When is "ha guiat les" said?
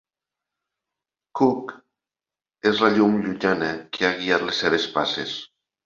4.11-4.67